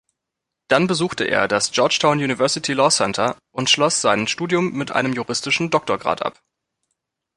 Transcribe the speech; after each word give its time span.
Dann 0.67 0.87
besuchte 0.87 1.25
er 1.25 1.47
das 1.47 1.71
Georgetown 1.73 2.17
University 2.23 2.73
Law 2.73 2.89
Center 2.89 3.37
und 3.51 3.69
schloss 3.69 4.01
sein 4.01 4.27
Studium 4.27 4.73
mit 4.73 4.89
einem 4.91 5.13
juristischen 5.13 5.69
Doktorgrad 5.69 6.23
ab. 6.23 6.41